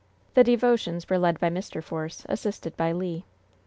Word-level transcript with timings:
The 0.33 0.43
devotions 0.43 1.07
were 1.07 1.19
led 1.19 1.39
by 1.39 1.51
Mr. 1.51 1.83
Force, 1.83 2.25
assisted 2.27 2.75
by 2.75 2.91
Le. 2.91 3.21